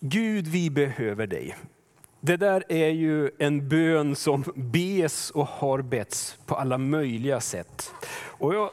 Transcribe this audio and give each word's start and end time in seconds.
Gud, 0.00 0.46
vi 0.46 0.70
behöver 0.70 1.26
dig. 1.26 1.56
Det 2.20 2.36
där 2.36 2.64
är 2.68 2.88
ju 2.88 3.30
en 3.38 3.68
bön 3.68 4.16
som 4.16 4.44
bes 4.54 5.30
och 5.30 5.46
har 5.46 5.82
betts 5.82 6.38
på 6.46 6.54
alla 6.54 6.78
möjliga 6.78 7.40
sätt. 7.40 7.92
Och 8.16 8.54
jag, 8.54 8.70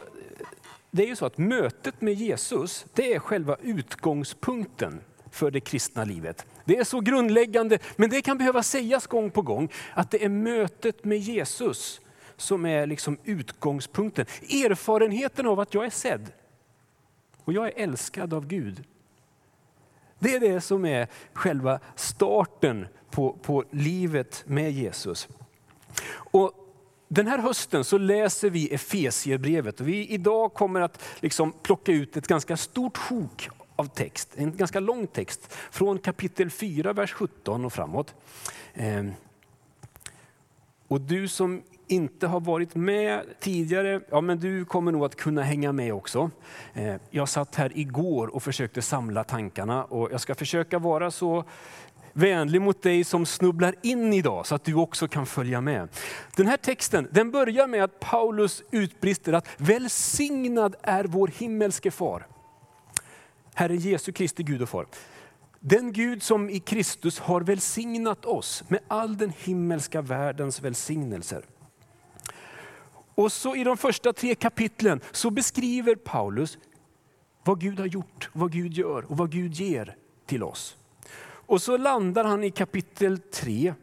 det 0.91 1.03
är 1.03 1.07
ju 1.07 1.15
så 1.15 1.25
att 1.25 1.37
mötet 1.37 2.01
med 2.01 2.13
Jesus, 2.13 2.85
det 2.93 3.13
är 3.13 3.19
själva 3.19 3.57
utgångspunkten 3.61 5.01
för 5.31 5.51
det 5.51 5.59
kristna 5.59 6.03
livet. 6.03 6.45
Det 6.65 6.77
är 6.77 6.83
så 6.83 6.99
grundläggande, 6.99 7.79
men 7.95 8.09
det 8.09 8.21
kan 8.21 8.37
behöva 8.37 8.63
sägas 8.63 9.07
gång 9.07 9.31
på 9.31 9.41
gång, 9.41 9.69
att 9.93 10.11
det 10.11 10.25
är 10.25 10.29
mötet 10.29 11.05
med 11.05 11.17
Jesus 11.17 12.01
som 12.37 12.65
är 12.65 12.87
liksom 12.87 13.17
utgångspunkten. 13.23 14.25
Erfarenheten 14.41 15.47
av 15.47 15.59
att 15.59 15.73
jag 15.73 15.85
är 15.85 15.89
sedd 15.89 16.31
och 17.43 17.53
jag 17.53 17.67
är 17.67 17.83
älskad 17.83 18.33
av 18.33 18.47
Gud. 18.47 18.83
Det 20.23 20.35
är 20.35 20.39
det 20.39 20.61
som 20.61 20.85
är 20.85 21.07
själva 21.33 21.79
starten 21.95 22.87
på, 23.11 23.33
på 23.33 23.63
livet 23.71 24.43
med 24.47 24.71
Jesus. 24.71 25.27
Och 26.13 26.51
den 27.07 27.27
här 27.27 27.37
hösten 27.37 27.83
så 27.83 27.97
läser 27.97 28.49
vi 28.49 28.73
Efesierbrevet 28.73 29.79
och 29.79 29.87
vi 29.87 30.07
idag 30.07 30.53
kommer 30.53 30.81
att 30.81 31.03
liksom 31.19 31.53
plocka 31.63 31.91
ut 31.91 32.17
ett 32.17 32.27
ganska 32.27 32.57
stort 32.57 32.97
sjok 32.97 33.49
av 33.75 33.85
text, 33.85 34.29
en 34.35 34.57
ganska 34.57 34.79
lång 34.79 35.07
text 35.07 35.53
från 35.71 35.99
kapitel 35.99 36.49
4, 36.49 36.93
vers 36.93 37.11
17 37.13 37.65
och 37.65 37.73
framåt. 37.73 38.15
Ehm, 38.73 39.11
och 40.87 41.01
du 41.01 41.27
som 41.27 41.61
inte 41.93 42.27
har 42.27 42.39
varit 42.39 42.75
med 42.75 43.21
tidigare, 43.39 44.01
ja 44.09 44.21
men 44.21 44.39
du 44.39 44.65
kommer 44.65 44.91
nog 44.91 45.05
att 45.05 45.15
kunna 45.15 45.41
hänga 45.41 45.71
med 45.71 45.93
också. 45.93 46.31
Eh, 46.73 46.95
jag 47.09 47.29
satt 47.29 47.55
här 47.55 47.71
igår 47.75 48.27
och 48.27 48.43
försökte 48.43 48.81
samla 48.81 49.23
tankarna 49.23 49.83
och 49.83 50.11
jag 50.11 50.21
ska 50.21 50.35
försöka 50.35 50.79
vara 50.79 51.11
så 51.11 51.43
vänlig 52.13 52.61
mot 52.61 52.81
dig 52.81 53.03
som 53.03 53.25
snubblar 53.25 53.75
in 53.81 54.13
idag 54.13 54.45
så 54.45 54.55
att 54.55 54.63
du 54.63 54.73
också 54.73 55.07
kan 55.07 55.25
följa 55.25 55.61
med. 55.61 55.89
Den 56.35 56.47
här 56.47 56.57
texten 56.57 57.07
den 57.11 57.31
börjar 57.31 57.67
med 57.67 57.83
att 57.83 57.99
Paulus 57.99 58.63
utbrister 58.71 59.33
att 59.33 59.47
välsignad 59.57 60.75
är 60.81 61.03
vår 61.03 61.27
himmelske 61.27 61.91
far. 61.91 62.27
Herre 63.53 63.75
Jesu 63.75 64.11
Kristi 64.11 64.43
Gud 64.43 64.61
och 64.61 64.69
far. 64.69 64.85
Den 65.59 65.93
Gud 65.93 66.23
som 66.23 66.49
i 66.49 66.59
Kristus 66.59 67.19
har 67.19 67.41
välsignat 67.41 68.25
oss 68.25 68.63
med 68.67 68.79
all 68.87 69.17
den 69.17 69.33
himmelska 69.37 70.01
världens 70.01 70.61
välsignelser. 70.61 71.43
Och 73.15 73.31
så 73.31 73.55
i 73.55 73.63
de 73.63 73.77
första 73.77 74.13
tre 74.13 74.35
kapitlen 74.35 75.01
så 75.11 75.29
beskriver 75.29 75.95
Paulus 75.95 76.57
vad 77.43 77.59
Gud 77.59 77.79
har 77.79 77.85
gjort, 77.87 78.29
vad 78.33 78.51
Gud 78.51 78.73
gör 78.73 79.11
och 79.11 79.17
vad 79.17 79.31
Gud 79.31 79.53
ger 79.53 79.95
till 80.25 80.43
oss. 80.43 80.77
Och 81.45 81.61
så 81.61 81.77
landar 81.77 82.23
han 82.23 82.43
i 82.43 82.51
kapitel 82.51 83.19
3 83.19 83.73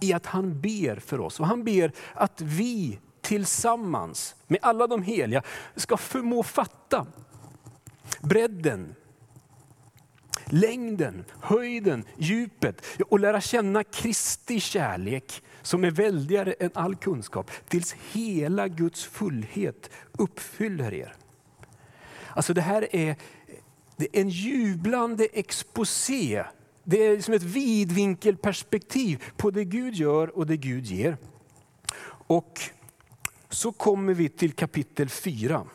i 0.00 0.12
att 0.12 0.26
han 0.26 0.60
ber 0.60 0.96
för 0.96 1.20
oss. 1.20 1.40
Och 1.40 1.46
han 1.46 1.64
ber 1.64 1.92
att 2.14 2.40
vi 2.40 2.98
tillsammans 3.20 4.36
med 4.46 4.58
alla 4.62 4.86
de 4.86 5.02
heliga 5.02 5.42
ska 5.76 5.96
förmå 5.96 6.42
fatta 6.42 7.06
bredden, 8.20 8.94
längden, 10.44 11.24
höjden, 11.40 12.04
djupet 12.16 12.84
och 13.08 13.20
lära 13.20 13.40
känna 13.40 13.84
Kristi 13.84 14.60
kärlek 14.60 15.42
som 15.62 15.84
är 15.84 15.90
väldigare 15.90 16.52
än 16.52 16.70
all 16.74 16.96
kunskap 16.96 17.50
tills 17.68 17.96
hela 18.12 18.68
Guds 18.68 19.04
fullhet 19.04 19.90
uppfyller 20.12 20.94
er. 20.94 21.14
Alltså 22.28 22.54
det 22.54 22.60
här 22.60 22.96
är 22.96 23.16
det 23.96 24.16
är 24.16 24.20
en 24.20 24.28
jublande 24.28 25.24
exposé. 25.32 26.44
Det 26.84 27.06
är 27.06 27.20
som 27.20 27.34
ett 27.34 27.42
vidvinkelperspektiv 27.42 29.24
på 29.36 29.50
det 29.50 29.64
Gud 29.64 29.94
gör 29.94 30.38
och 30.38 30.46
det 30.46 30.56
Gud 30.56 30.84
ger. 30.84 31.16
Och 32.06 32.60
så 33.48 33.72
kommer 33.72 34.14
vi 34.14 34.28
till 34.28 34.52
kapitel 34.52 35.08
4. 35.08 35.66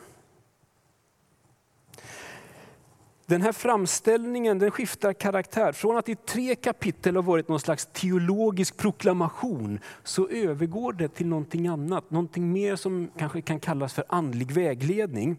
Den 3.26 3.42
här 3.42 3.52
framställningen 3.52 4.58
den 4.58 4.70
skiftar 4.70 5.12
karaktär. 5.12 5.72
Från 5.72 5.96
att 5.96 6.08
i 6.08 6.16
tre 6.16 6.54
kapitel 6.54 7.16
har 7.16 7.22
varit 7.22 7.48
någon 7.48 7.60
slags 7.60 7.88
teologisk 7.92 8.76
proklamation 8.76 9.80
så 10.04 10.28
övergår 10.28 10.92
det 10.92 11.08
till 11.08 11.26
någonting 11.26 11.66
annat. 11.66 12.10
Någonting 12.10 12.52
mer 12.52 12.76
som 12.76 13.10
kanske 13.18 13.42
kan 13.42 13.60
kallas 13.60 13.94
för 13.94 14.04
andlig 14.08 14.52
vägledning. 14.52 15.36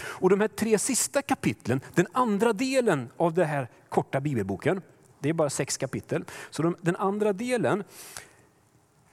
Och 0.00 0.30
de 0.30 0.40
här 0.40 0.48
tre 0.48 0.78
sista 0.78 1.22
kapitlen, 1.22 1.80
den 1.94 2.06
andra 2.12 2.52
delen 2.52 3.08
av 3.16 3.34
den 3.34 3.46
här 3.46 3.68
korta 3.88 4.20
bibelboken, 4.20 4.82
det 5.18 5.28
är 5.28 5.32
bara 5.32 5.50
sex 5.50 5.76
kapitel. 5.76 6.24
Så 6.50 6.62
de, 6.62 6.76
den 6.80 6.96
andra 6.96 7.32
delen, 7.32 7.84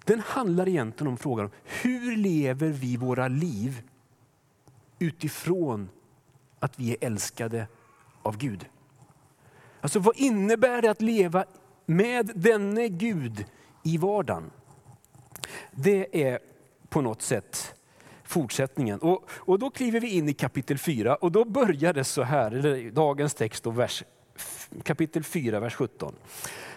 den 0.06 0.20
handlar 0.20 0.68
egentligen 0.68 1.12
om 1.12 1.18
frågan 1.18 1.50
hur 1.64 2.16
lever 2.18 2.70
vi 2.70 2.98
våra 2.98 3.28
liv 3.28 3.82
utifrån 5.00 5.90
att 6.60 6.80
vi 6.80 6.92
är 6.92 6.98
älskade 7.02 7.68
av 8.24 8.38
Gud. 8.38 8.66
Alltså 9.82 10.00
vad 10.00 10.18
innebär 10.18 10.82
det 10.82 10.92
att 10.92 11.02
leva 11.02 11.46
med 11.86 12.32
denne 12.36 12.88
Gud 12.88 13.46
i 13.84 13.98
vardagen? 13.98 14.52
Det 15.72 16.24
är 16.24 16.40
på 16.90 17.02
något 17.02 17.22
sätt 17.22 17.76
fortsättningen. 18.24 19.00
Och, 19.00 19.30
och 19.32 19.60
då 19.60 19.70
kliver 19.70 20.00
vi 20.00 20.10
in 20.10 20.30
i 20.30 20.34
kapitel 20.34 20.78
4 20.78 21.16
och 21.16 21.32
då 21.32 21.46
börjar 21.46 21.94
det 21.94 22.04
så 22.04 22.24
här, 22.24 22.52
eller 22.52 22.92
dagens 22.92 23.34
text 23.34 23.68
och 23.68 23.80
vers, 23.80 24.04
kapitel 24.84 25.24
4, 25.24 25.60
vers 25.60 25.76
17. 25.76 26.16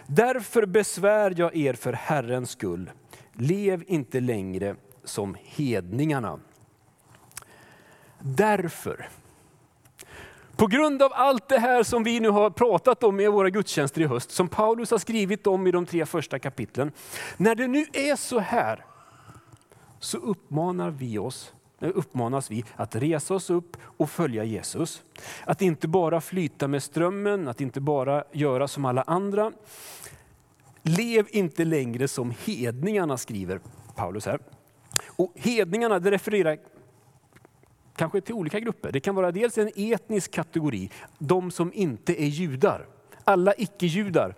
Därför 0.07 0.65
besvär 0.65 1.33
jag 1.37 1.55
er 1.55 1.73
för 1.73 1.93
Herrens 1.93 2.49
skull. 2.49 2.91
Lev 3.33 3.83
inte 3.87 4.19
längre 4.19 4.75
som 5.03 5.35
hedningarna. 5.43 6.39
Därför. 8.19 9.09
På 10.57 10.67
grund 10.67 11.01
av 11.01 11.11
allt 11.13 11.47
det 11.47 11.59
här 11.59 11.83
som 11.83 12.03
vi 12.03 12.19
nu 12.19 12.29
har 12.29 12.49
pratat 12.49 13.03
om 13.03 13.19
i 13.19 13.27
våra 13.27 13.49
gudstjänster 13.49 14.01
i 14.01 14.05
höst, 14.05 14.31
som 14.31 14.47
Paulus 14.47 14.91
har 14.91 14.97
skrivit 14.97 15.47
om 15.47 15.67
i 15.67 15.71
de 15.71 15.85
tre 15.85 16.05
första 16.05 16.39
kapitlen. 16.39 16.91
När 17.37 17.55
det 17.55 17.67
nu 17.67 17.85
är 17.93 18.15
så 18.15 18.39
här, 18.39 18.85
så 19.99 20.17
uppmanar 20.17 20.89
vi 20.89 21.17
oss, 21.17 21.53
eh, 21.81 21.89
uppmanas 21.95 22.51
vi 22.51 22.65
att 22.75 22.95
resa 22.95 23.33
oss 23.33 23.49
upp 23.49 23.77
och 23.81 24.09
följa 24.09 24.43
Jesus. 24.43 25.03
Att 25.45 25.61
inte 25.61 25.87
bara 25.87 26.21
flyta 26.21 26.67
med 26.67 26.83
strömmen, 26.83 27.47
att 27.47 27.61
inte 27.61 27.81
bara 27.81 28.23
göra 28.31 28.67
som 28.67 28.85
alla 28.85 29.01
andra. 29.01 29.51
Lev 30.81 31.27
inte 31.29 31.65
längre 31.65 32.07
som 32.07 32.33
hedningarna, 32.45 33.17
skriver 33.17 33.59
Paulus 33.95 34.25
här. 34.25 34.39
Och 35.05 35.31
hedningarna 35.35 35.99
det 35.99 36.11
refererar 36.11 36.57
kanske 37.97 38.21
till 38.21 38.35
olika 38.35 38.59
grupper. 38.59 38.91
Det 38.91 38.99
kan 38.99 39.15
vara 39.15 39.31
dels 39.31 39.57
en 39.57 39.71
etnisk 39.75 40.31
kategori, 40.31 40.89
de 41.17 41.51
som 41.51 41.71
inte 41.73 42.23
är 42.23 42.27
judar. 42.27 42.85
Alla 43.23 43.53
icke-judar 43.57 44.35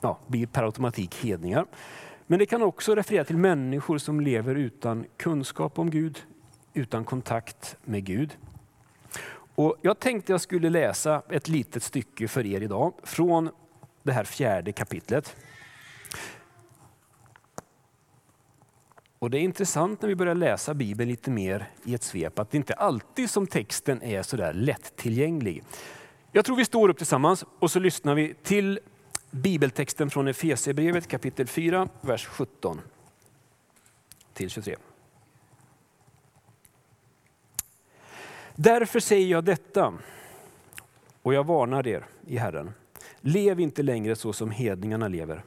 ja, 0.00 0.18
blir 0.26 0.46
per 0.46 0.62
automatik 0.62 1.24
hedningar. 1.24 1.66
Men 2.26 2.38
det 2.38 2.46
kan 2.46 2.62
också 2.62 2.94
referera 2.94 3.24
till 3.24 3.36
människor 3.36 3.98
som 3.98 4.20
lever 4.20 4.54
utan 4.54 5.04
kunskap 5.16 5.78
om 5.78 5.90
Gud, 5.90 6.22
utan 6.74 7.04
kontakt 7.04 7.76
med 7.84 8.04
Gud. 8.04 8.36
Och 9.54 9.76
jag 9.82 10.00
tänkte 10.00 10.32
jag 10.32 10.40
skulle 10.40 10.70
läsa 10.70 11.22
ett 11.30 11.48
litet 11.48 11.82
stycke 11.82 12.28
för 12.28 12.46
er 12.46 12.60
idag 12.60 12.92
från 13.02 13.50
det 14.02 14.12
här 14.12 14.24
fjärde 14.24 14.72
kapitlet. 14.72 15.36
Och 19.18 19.30
Det 19.30 19.38
är 19.38 19.40
intressant 19.40 20.02
när 20.02 20.08
vi 20.08 20.14
börjar 20.14 20.34
läsa 20.34 20.74
Bibeln 20.74 21.10
lite 21.10 21.30
mer 21.30 21.70
i 21.84 21.94
ett 21.94 22.02
svep, 22.02 22.38
att 22.38 22.50
det 22.50 22.56
inte 22.56 22.74
alltid 22.74 23.30
som 23.30 23.46
texten 23.46 24.02
är 24.02 24.22
så 24.22 24.36
där 24.36 24.52
lättillgänglig. 24.52 25.62
Jag 26.32 26.44
tror 26.44 26.56
vi 26.56 26.64
står 26.64 26.88
upp 26.88 26.96
tillsammans 26.96 27.44
och 27.58 27.70
så 27.70 27.78
lyssnar 27.78 28.14
vi 28.14 28.34
till 28.42 28.80
bibeltexten 29.30 30.10
från 30.10 30.28
Efesierbrevet 30.28 31.08
kapitel 31.08 31.46
4, 31.46 31.88
vers 32.00 32.26
17 32.26 32.80
till 34.32 34.50
23. 34.50 34.76
Därför 38.54 39.00
säger 39.00 39.26
jag 39.26 39.44
detta, 39.44 39.94
och 41.22 41.34
jag 41.34 41.44
varnar 41.44 41.86
er 41.86 42.06
i 42.26 42.36
Herren. 42.36 42.72
Lev 43.20 43.60
inte 43.60 43.82
längre 43.82 44.16
så 44.16 44.32
som 44.32 44.50
hedningarna 44.50 45.08
lever. 45.08 45.44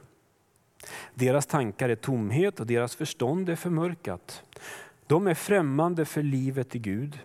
Deras 1.14 1.46
tankar 1.46 1.88
är 1.88 1.94
tomhet 1.94 2.60
och 2.60 2.66
deras 2.66 2.96
förstånd 2.96 3.48
är 3.48 3.56
förmörkat. 3.56 4.42
De 5.06 5.26
är 5.26 5.34
främmande 5.34 6.04
för 6.04 6.22
livet 6.22 6.76
i 6.76 6.78
Gud, 6.78 7.18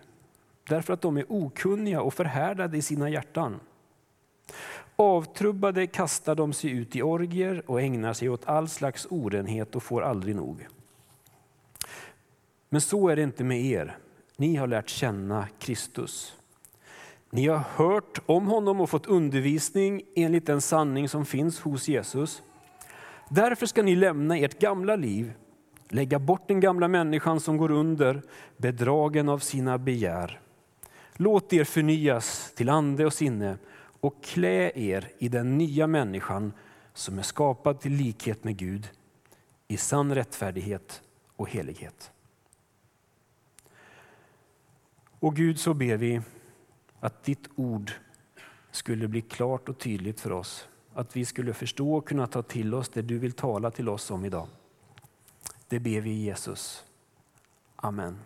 därför 0.68 0.92
att 0.92 1.00
de 1.00 1.16
är 1.16 1.24
okunniga 1.28 2.02
och 2.02 2.14
förhärdade 2.14 2.76
i 2.76 2.82
sina 2.82 3.10
hjärtan. 3.10 3.60
Avtrubbade 4.96 5.86
kastar 5.86 6.34
de 6.34 6.52
sig 6.52 6.70
ut 6.70 6.96
i 6.96 7.02
orgier 7.02 7.62
och 7.66 7.80
ägnar 7.80 8.12
sig 8.12 8.28
åt 8.28 8.48
all 8.48 8.68
slags 8.68 9.06
orenhet 9.10 9.76
och 9.76 9.82
får 9.82 10.02
aldrig 10.02 10.36
nog. 10.36 10.66
Men 12.68 12.80
så 12.80 13.08
är 13.08 13.16
det 13.16 13.22
inte 13.22 13.44
med 13.44 13.64
er. 13.64 13.98
Ni 14.36 14.56
har 14.56 14.66
lärt 14.66 14.88
känna 14.88 15.48
Kristus. 15.58 16.34
Ni 17.30 17.48
har 17.48 17.58
hört 17.58 18.18
om 18.26 18.46
honom 18.46 18.80
och 18.80 18.90
fått 18.90 19.06
undervisning 19.06 20.02
enligt 20.16 20.46
den 20.46 20.60
sanning 20.60 21.08
som 21.08 21.26
finns 21.26 21.60
hos 21.60 21.88
Jesus. 21.88 22.42
Därför 23.30 23.66
ska 23.66 23.82
ni 23.82 23.96
lämna 23.96 24.36
ert 24.36 24.58
gamla 24.58 24.96
liv, 24.96 25.32
lägga 25.88 26.18
bort 26.18 26.48
den 26.48 26.60
gamla 26.60 26.88
människan 26.88 27.40
som 27.40 27.56
går 27.56 27.70
under, 27.70 28.22
bedragen 28.56 29.28
av 29.28 29.38
sina 29.38 29.78
begär. 29.78 30.40
Låt 31.16 31.52
er 31.52 31.64
förnyas 31.64 32.52
till 32.56 32.68
ande 32.68 33.06
och 33.06 33.12
sinne 33.12 33.58
och 34.00 34.24
klä 34.24 34.72
er 34.74 35.10
i 35.18 35.28
den 35.28 35.58
nya 35.58 35.86
människan 35.86 36.52
som 36.94 37.18
är 37.18 37.22
skapad 37.22 37.80
till 37.80 37.92
likhet 37.92 38.44
med 38.44 38.56
Gud 38.56 38.88
i 39.68 39.76
sann 39.76 40.14
rättfärdighet 40.14 41.02
och 41.36 41.50
helighet. 41.50 42.10
Och 45.20 45.36
Gud, 45.36 45.60
så 45.60 45.74
ber 45.74 45.96
vi 45.96 46.20
att 47.00 47.24
ditt 47.24 47.48
ord 47.54 47.92
skulle 48.70 49.08
bli 49.08 49.20
klart 49.20 49.68
och 49.68 49.78
tydligt 49.78 50.20
för 50.20 50.32
oss. 50.32 50.68
Att 50.98 51.16
vi 51.16 51.24
skulle 51.24 51.54
förstå 51.54 51.94
och 51.94 52.08
kunna 52.08 52.26
ta 52.26 52.42
till 52.42 52.74
oss 52.74 52.88
det 52.88 53.02
du 53.02 53.18
vill 53.18 53.32
tala 53.32 53.70
till 53.70 53.88
oss 53.88 54.10
om 54.10 54.24
idag. 54.24 54.46
Det 55.68 55.80
ber 55.80 56.00
vi 56.00 56.10
i 56.10 56.24
Jesus. 56.24 56.84
Amen. 57.76 58.18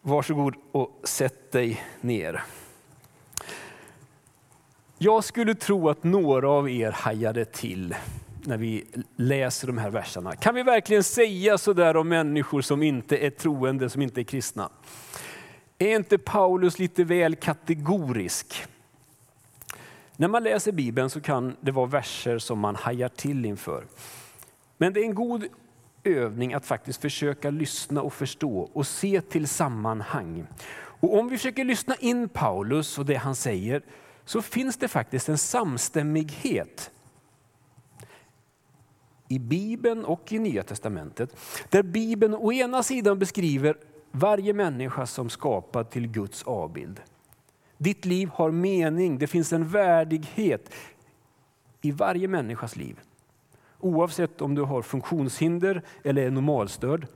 Varsågod 0.00 0.54
och 0.72 1.00
sätt 1.04 1.52
dig 1.52 1.82
ner. 2.00 2.42
Jag 4.98 5.24
skulle 5.24 5.54
tro 5.54 5.88
att 5.88 6.04
några 6.04 6.50
av 6.50 6.70
er 6.70 6.90
hajade 6.90 7.44
till 7.44 7.94
när 8.44 8.56
vi 8.56 8.84
läser 9.16 9.66
de 9.66 9.78
här 9.78 9.90
verserna. 9.90 10.36
Kan 10.36 10.54
vi 10.54 10.62
verkligen 10.62 11.04
säga 11.04 11.58
så 11.58 11.72
där 11.72 11.96
om 11.96 12.08
människor 12.08 12.60
som 12.60 12.82
inte 12.82 13.16
är 13.26 13.30
troende, 13.30 13.90
som 13.90 14.02
inte 14.02 14.20
är 14.20 14.24
kristna? 14.24 14.70
Är 15.78 15.96
inte 15.96 16.18
Paulus 16.18 16.78
lite 16.78 17.04
väl 17.04 17.36
kategorisk? 17.36 18.68
När 20.22 20.28
man 20.28 20.42
läser 20.42 20.72
Bibeln 20.72 21.10
så 21.10 21.20
kan 21.20 21.56
det 21.60 21.70
vara 21.70 21.86
verser 21.86 22.38
som 22.38 22.58
man 22.58 22.76
hajar 22.76 23.08
till 23.08 23.44
inför. 23.44 23.86
Men 24.78 24.92
det 24.92 25.00
är 25.00 25.04
en 25.04 25.14
god 25.14 25.44
övning 26.04 26.54
att 26.54 26.66
faktiskt 26.66 27.00
försöka 27.00 27.50
lyssna 27.50 28.02
och 28.02 28.12
förstå 28.12 28.70
och 28.72 28.86
se 28.86 29.20
till 29.20 29.48
sammanhang. 29.48 30.46
Och 30.74 31.18
om 31.18 31.28
vi 31.28 31.36
försöker 31.36 31.64
lyssna 31.64 31.94
in 31.94 32.28
Paulus 32.28 32.98
och 32.98 33.06
det 33.06 33.14
han 33.14 33.34
säger 33.34 33.82
så 34.24 34.42
finns 34.42 34.76
det 34.76 34.88
faktiskt 34.88 35.28
en 35.28 35.38
samstämmighet 35.38 36.90
i 39.28 39.38
Bibeln 39.38 40.04
och 40.04 40.32
i 40.32 40.38
Nya 40.38 40.62
Testamentet. 40.62 41.36
Där 41.68 41.82
Bibeln 41.82 42.34
å 42.34 42.52
ena 42.52 42.82
sidan 42.82 43.18
beskriver 43.18 43.76
varje 44.10 44.52
människa 44.52 45.06
som 45.06 45.30
skapad 45.30 45.90
till 45.90 46.08
Guds 46.08 46.42
avbild. 46.42 47.00
Ditt 47.82 48.04
liv 48.04 48.28
har 48.34 48.50
mening, 48.50 49.18
det 49.18 49.26
finns 49.26 49.52
en 49.52 49.68
värdighet 49.68 50.74
i 51.80 51.90
varje 51.90 52.28
människas 52.28 52.76
liv. 52.76 53.00
Oavsett 53.80 54.40
om 54.40 54.54
du 54.54 54.62
har 54.62 54.82
funktionshinder 54.82 55.82
eller 56.04 56.22
är 56.22 56.30
normalstörd. 56.30 57.06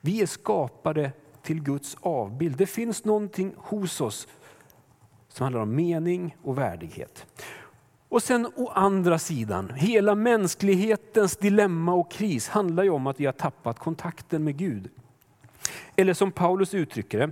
Vi 0.00 0.22
är 0.22 0.26
skapade 0.26 1.12
till 1.42 1.62
Guds 1.62 1.96
avbild. 2.00 2.56
Det 2.56 2.66
finns 2.66 3.04
någonting 3.04 3.54
hos 3.56 4.00
oss 4.00 4.28
som 5.28 5.44
handlar 5.44 5.60
om 5.60 5.74
mening 5.74 6.36
och 6.42 6.58
värdighet. 6.58 7.26
Och 8.08 8.22
sen 8.22 8.52
å 8.56 8.68
andra 8.68 9.18
sidan, 9.18 9.72
hela 9.74 10.14
mänsklighetens 10.14 11.36
dilemma 11.36 11.94
och 11.94 12.10
kris 12.10 12.48
handlar 12.48 12.82
ju 12.82 12.90
om 12.90 13.06
att 13.06 13.20
vi 13.20 13.26
har 13.26 13.32
tappat 13.32 13.78
kontakten 13.78 14.44
med 14.44 14.56
Gud. 14.56 14.90
Eller 15.96 16.14
som 16.14 16.32
Paulus 16.32 16.74
uttrycker 16.74 17.18
det, 17.18 17.30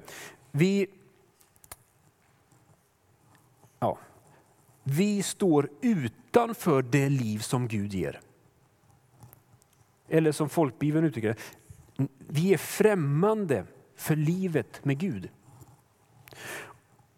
vi, 0.50 0.86
ja, 3.78 3.98
vi 4.82 5.22
står 5.22 5.70
utanför 5.80 6.82
det 6.82 7.08
liv 7.08 7.38
som 7.38 7.68
Gud 7.68 7.94
ger. 7.94 8.20
Eller 10.08 10.32
som 10.32 10.48
folkbibeln 10.48 11.06
uttrycker 11.06 11.28
det, 11.28 12.08
vi 12.18 12.52
är 12.52 12.58
främmande 12.58 13.64
för 13.96 14.16
livet 14.16 14.84
med 14.84 14.98
Gud. 14.98 15.30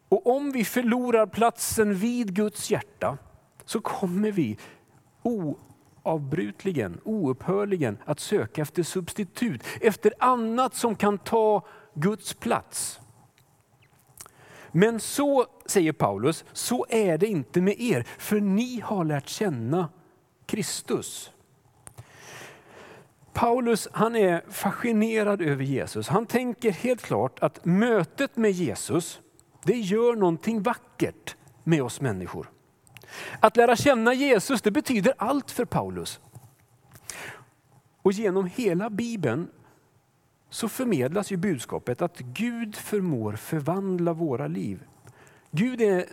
Och 0.08 0.26
om 0.36 0.52
vi 0.52 0.64
förlorar 0.64 1.26
platsen 1.26 1.94
vid 1.94 2.34
Guds 2.34 2.70
hjärta 2.70 3.18
så 3.64 3.80
kommer 3.80 4.32
vi 4.32 4.58
oavbrutligen, 5.22 7.00
oupphörligen 7.04 7.98
att 8.04 8.20
söka 8.20 8.62
efter 8.62 8.82
substitut, 8.82 9.62
efter 9.80 10.12
annat 10.18 10.74
som 10.74 10.96
kan 10.96 11.18
ta 11.18 11.66
Guds 11.94 12.34
plats. 12.34 13.00
Men 14.72 15.00
så, 15.00 15.46
säger 15.66 15.92
Paulus, 15.92 16.44
så 16.52 16.86
är 16.88 17.18
det 17.18 17.26
inte 17.26 17.60
med 17.60 17.80
er, 17.80 18.06
för 18.18 18.40
ni 18.40 18.80
har 18.80 19.04
lärt 19.04 19.28
känna 19.28 19.88
Kristus. 20.46 21.30
Paulus 23.32 23.88
han 23.92 24.16
är 24.16 24.44
fascinerad 24.48 25.42
över 25.42 25.64
Jesus. 25.64 26.08
Han 26.08 26.26
tänker 26.26 26.70
helt 26.70 27.02
klart 27.02 27.38
att 27.38 27.64
mötet 27.64 28.36
med 28.36 28.50
Jesus, 28.50 29.20
det 29.62 29.78
gör 29.78 30.16
någonting 30.16 30.62
vackert 30.62 31.36
med 31.64 31.82
oss 31.82 32.00
människor. 32.00 32.50
Att 33.40 33.56
lära 33.56 33.76
känna 33.76 34.14
Jesus 34.14 34.62
det 34.62 34.70
betyder 34.70 35.14
allt 35.16 35.50
för 35.50 35.64
Paulus. 35.64 36.20
Och 38.02 38.12
genom 38.12 38.46
hela 38.46 38.90
Bibeln 38.90 39.48
så 40.50 40.68
förmedlas 40.68 41.32
ju 41.32 41.36
budskapet 41.36 42.02
att 42.02 42.18
Gud 42.18 42.76
förmår 42.76 43.32
förvandla 43.32 44.12
våra 44.12 44.46
liv. 44.46 44.82
Gud 45.50 45.80
är 45.80 46.04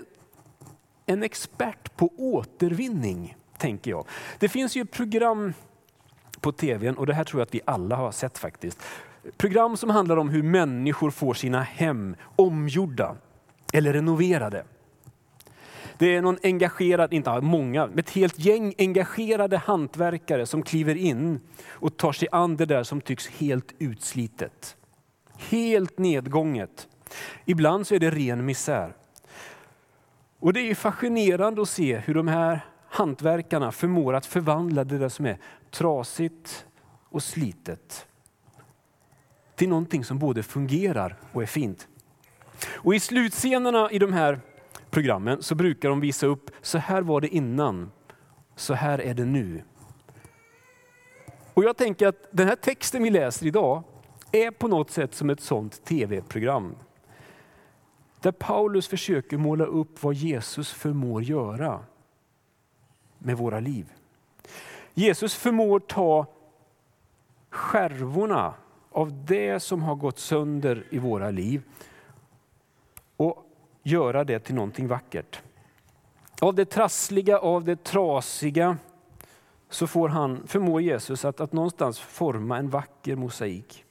en 1.06 1.24
expert 1.24 1.96
på 1.96 2.12
återvinning, 2.18 3.38
tänker 3.58 3.92
jag. 3.92 4.06
Det 4.40 4.50
finns 4.50 4.76
ju 4.76 4.86
program 4.86 5.54
på 6.42 6.52
tv, 6.52 6.92
och 6.92 7.06
det 7.06 7.14
här 7.14 7.24
tror 7.24 7.40
jag 7.40 7.46
att 7.46 7.56
vi 7.56 7.62
alla 7.66 7.96
har 7.96 8.12
sett 8.12 8.38
faktiskt. 8.38 8.80
Program 9.38 9.78
som 9.78 9.90
handlar 9.90 10.18
om 10.18 10.30
hur 10.30 10.44
människor 10.44 11.12
får 11.12 11.34
sina 11.34 11.62
hem 11.62 12.16
omgjorda 12.36 13.16
eller 13.74 13.94
renoverade. 13.94 14.64
Det 16.00 16.16
är 16.16 16.22
någon 16.22 16.38
engagerad, 16.44 17.14
inte 17.14 17.42
många, 17.42 17.88
men 17.88 18.00
ett 18.00 18.10
helt 18.10 18.40
gäng 18.40 18.74
engagerade 18.78 19.58
hantverkare 19.58 20.46
som 20.46 20.64
kliver 20.64 20.96
in 20.96 21.40
och 21.68 21.98
tar 21.98 22.12
sig 22.12 22.28
an 22.32 22.58
det 22.58 22.66
där 22.66 22.84
som 22.84 23.02
tycks 23.02 23.28
helt 23.28 23.74
utslitet. 23.80 24.78
Helt 25.38 25.98
nedgånget. 25.98 26.88
Ibland 27.46 27.88
så 27.88 27.96
är 27.96 28.00
det 28.00 28.10
ren 28.10 28.46
misär. 28.46 28.94
Och 30.40 30.54
det 30.54 30.60
är 30.60 30.76
fascinerande 30.76 31.62
att 31.62 31.70
se 31.70 31.98
hur 31.98 32.14
de 32.14 32.28
här 32.28 32.66
hantverkarna 32.90 33.72
förmår 33.72 34.14
att 34.14 34.26
förvandla 34.26 34.84
det 34.84 34.98
där 34.98 35.10
som 35.10 35.26
är 35.26 35.38
trasigt 35.72 36.66
och 37.10 37.24
slitet 37.24 38.08
till 39.56 39.70
någonting 39.70 40.04
som 40.04 40.20
både 40.20 40.44
fungerar 40.44 41.16
och 41.32 41.42
är 41.42 41.46
fint. 41.46 41.88
Och 42.68 42.96
i 42.96 43.00
slutscenerna 43.00 43.92
i 43.92 44.00
de 44.00 44.14
här 44.14 44.40
programmen 44.98 45.44
så 45.44 45.56
brukar 45.56 45.90
de 45.90 46.00
visa 46.00 46.28
upp, 46.28 46.52
så 46.62 46.78
här 46.78 47.02
var 47.02 47.22
det 47.22 47.28
innan, 47.28 47.92
så 48.56 48.74
här 48.74 49.02
är 49.02 49.14
det 49.14 49.26
nu. 49.26 49.64
Och 51.54 51.64
jag 51.64 51.78
tänker 51.78 52.08
att 52.08 52.28
den 52.32 52.48
här 52.48 52.56
texten 52.56 53.04
vi 53.04 53.10
läser 53.10 53.46
idag 53.46 53.84
är 54.32 54.52
på 54.52 54.68
något 54.68 54.92
sätt 54.92 55.14
som 55.14 55.30
ett 55.30 55.42
sånt 55.42 55.86
tv-program. 55.86 56.76
Där 58.22 58.32
Paulus 58.32 58.88
försöker 58.88 59.38
måla 59.38 59.66
upp 59.66 60.04
vad 60.04 60.14
Jesus 60.14 60.72
förmår 60.72 61.24
göra 61.24 61.80
med 63.18 63.38
våra 63.38 63.60
liv. 63.60 63.94
Jesus 64.94 65.36
förmår 65.36 65.80
ta 65.80 66.26
skärvorna 67.50 68.54
av 68.92 69.26
det 69.26 69.60
som 69.60 69.84
har 69.84 69.96
gått 69.96 70.20
sönder 70.20 70.84
i 70.90 71.00
våra 71.00 71.32
liv 71.32 71.62
och 73.18 73.47
göra 73.88 74.24
det 74.24 74.40
till 74.40 74.56
någonting 74.56 74.88
vackert. 74.88 75.42
Av 76.42 76.56
det 76.56 76.66
trassliga, 76.66 77.40
av 77.40 77.64
det 77.64 77.84
trasiga, 77.84 78.78
så 79.70 79.88
får 79.88 80.10
han, 80.10 80.48
förmår 80.48 80.82
Jesus 80.82 81.26
att, 81.26 81.40
att 81.40 81.54
någonstans 81.54 82.00
forma 82.00 82.58
en 82.58 82.70
vacker 82.70 83.16
mosaik. 83.16 83.84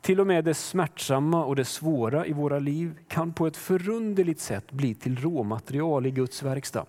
Till 0.00 0.20
och 0.20 0.26
med 0.26 0.44
det 0.44 0.54
smärtsamma 0.54 1.44
och 1.44 1.56
det 1.56 1.64
svåra 1.64 2.26
i 2.26 2.32
våra 2.32 2.58
liv 2.58 2.98
kan 3.08 3.32
på 3.32 3.46
ett 3.46 3.56
förunderligt 3.56 4.40
sätt 4.40 4.72
bli 4.72 4.94
till 4.94 5.18
råmaterial 5.18 6.06
i 6.06 6.10
Guds 6.10 6.42
verkstad. 6.42 6.86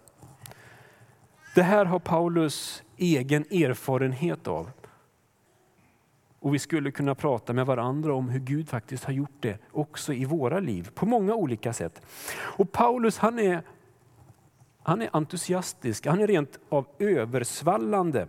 Det 1.55 1.63
här 1.63 1.85
har 1.85 1.99
Paulus 1.99 2.83
egen 2.97 3.41
erfarenhet 3.41 4.47
av. 4.47 4.71
Och 6.39 6.53
vi 6.53 6.59
skulle 6.59 6.91
kunna 6.91 7.15
prata 7.15 7.53
med 7.53 7.65
varandra 7.65 8.13
om 8.13 8.29
hur 8.29 8.39
Gud 8.39 8.69
faktiskt 8.69 9.03
har 9.03 9.13
gjort 9.13 9.37
det 9.39 9.57
också 9.71 10.13
i 10.13 10.25
våra 10.25 10.59
liv 10.59 10.89
på 10.95 11.05
många 11.05 11.35
olika 11.35 11.73
sätt. 11.73 12.01
Och 12.37 12.71
Paulus 12.71 13.17
han 13.17 13.39
är, 13.39 13.61
han 14.83 15.01
är 15.01 15.09
entusiastisk, 15.13 16.05
han 16.05 16.19
är 16.19 16.27
rent 16.27 16.59
av 16.69 16.87
översvallande. 16.99 18.27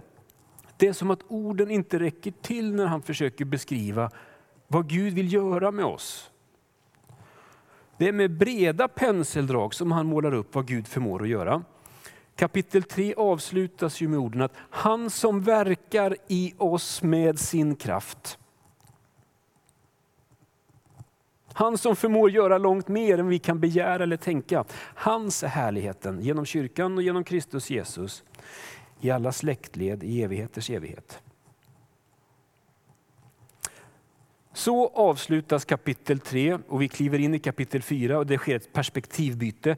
Det 0.76 0.88
är 0.88 0.92
som 0.92 1.10
att 1.10 1.22
orden 1.28 1.70
inte 1.70 1.98
räcker 1.98 2.32
till 2.42 2.74
när 2.74 2.86
han 2.86 3.02
försöker 3.02 3.44
beskriva 3.44 4.10
vad 4.66 4.88
Gud 4.88 5.14
vill 5.14 5.32
göra 5.32 5.70
med 5.70 5.84
oss. 5.84 6.30
Det 7.96 8.08
är 8.08 8.12
med 8.12 8.30
breda 8.30 8.88
penseldrag 8.88 9.74
som 9.74 9.92
han 9.92 10.06
målar 10.06 10.34
upp 10.34 10.54
vad 10.54 10.66
Gud 10.66 10.86
förmår 10.86 11.22
att 11.22 11.28
göra. 11.28 11.62
Kapitel 12.38 12.82
3 12.82 13.14
avslutas 13.14 14.00
ju 14.00 14.08
med 14.08 14.18
orden 14.18 14.42
att 14.42 14.52
han 14.70 15.10
som 15.10 15.40
verkar 15.40 16.16
i 16.28 16.54
oss 16.58 17.02
med 17.02 17.38
sin 17.38 17.76
kraft. 17.76 18.38
Han 21.52 21.78
som 21.78 21.96
förmår 21.96 22.30
göra 22.30 22.58
långt 22.58 22.88
mer 22.88 23.18
än 23.18 23.28
vi 23.28 23.38
kan 23.38 23.60
begära 23.60 24.02
eller 24.02 24.16
tänka. 24.16 24.64
Hans 24.94 25.42
är 25.42 25.48
härligheten 25.48 26.20
genom 26.20 26.44
kyrkan 26.44 26.96
och 26.96 27.02
genom 27.02 27.24
Kristus 27.24 27.70
Jesus 27.70 28.24
i 29.00 29.10
alla 29.10 29.32
släktled 29.32 30.04
i 30.04 30.22
evigheters 30.22 30.70
evighet. 30.70 31.22
Så 34.52 34.88
avslutas 34.88 35.64
kapitel 35.64 36.20
3 36.20 36.58
och 36.68 36.82
vi 36.82 36.88
kliver 36.88 37.18
in 37.18 37.34
i 37.34 37.38
kapitel 37.38 37.82
4 37.82 38.18
och 38.18 38.26
det 38.26 38.38
sker 38.38 38.56
ett 38.56 38.72
perspektivbyte. 38.72 39.76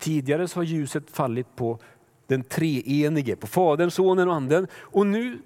Tidigare 0.00 0.48
så 0.48 0.58
har 0.58 0.64
ljuset 0.64 1.10
fallit 1.10 1.56
på 1.56 1.78
den 2.26 2.44
treenige, 2.44 3.36
på 3.36 3.46
Fadern, 3.46 3.90
Sonen 3.90 4.28
och 4.28 4.34
Anden. 4.34 4.66
Och 4.74 5.06
nu 5.06 5.38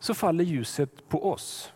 så 0.00 0.14
faller 0.14 0.44
ljuset 0.44 1.08
på 1.08 1.32
oss. 1.32 1.72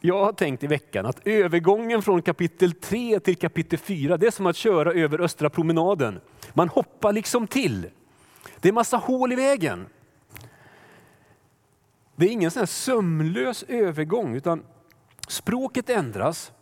Jag 0.00 0.24
har 0.24 0.32
tänkt 0.32 0.64
i 0.64 0.66
veckan 0.66 1.06
att 1.06 1.26
övergången 1.26 2.02
från 2.02 2.22
kapitel 2.22 2.72
3 2.72 3.20
till 3.20 3.36
kapitel 3.36 3.78
4, 3.78 4.16
det 4.16 4.26
är 4.26 4.30
som 4.30 4.46
att 4.46 4.56
köra 4.56 4.92
över 4.92 5.20
Östra 5.20 5.50
promenaden. 5.50 6.20
Man 6.52 6.68
hoppar 6.68 7.12
liksom 7.12 7.46
till. 7.46 7.90
Det 8.60 8.68
är 8.68 8.72
massa 8.72 8.96
hål 8.96 9.32
i 9.32 9.36
vägen. 9.36 9.86
Det 12.16 12.26
är 12.26 12.30
ingen 12.30 12.50
sån 12.50 12.66
sömlös 12.66 13.62
övergång 13.62 14.34
utan 14.34 14.62
språket 15.28 15.90
ändras. 15.90 16.52